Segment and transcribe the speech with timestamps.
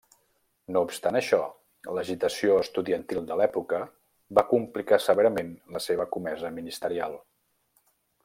[0.75, 1.37] No obstant això
[1.97, 3.81] l'agitació estudiantil de l'època,
[4.39, 7.17] va complicar severament la seva comesa ministerial.